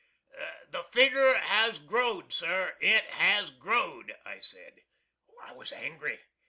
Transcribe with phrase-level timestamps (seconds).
[0.67, 4.81] "The figger has growd, sir it has growd," I said.
[5.43, 6.19] I was angry.